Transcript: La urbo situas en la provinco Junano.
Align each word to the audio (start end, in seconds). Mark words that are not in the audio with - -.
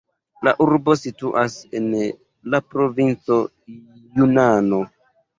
La 0.47 0.51
urbo 0.63 0.93
situas 0.99 1.57
en 1.79 1.85
la 2.53 2.61
provinco 2.69 3.37
Junano. 4.17 4.81